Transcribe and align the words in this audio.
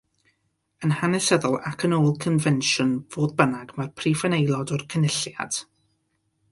Yn 0.85 0.93
hanesyddol 1.01 1.57
ac 1.71 1.85
yn 1.89 1.93
ôl 1.97 2.09
confensiwn, 2.25 2.97
fodd 3.17 3.37
bynnag, 3.43 3.77
mae'r 3.79 3.93
prif 4.01 4.27
yn 4.31 4.39
aelod 4.39 4.77
o'r 4.79 4.87
Cynulliad. 4.95 5.63